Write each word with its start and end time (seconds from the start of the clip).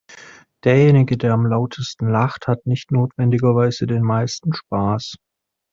Derjenige, 0.63 1.15
der 1.15 1.31
am 1.31 1.45
lautesten 1.45 2.09
lacht, 2.09 2.47
hat 2.47 2.65
nicht 2.65 2.89
notwendigerweise 2.91 3.85
den 3.85 4.01
meisten 4.01 4.51
Spaß. 4.51 5.17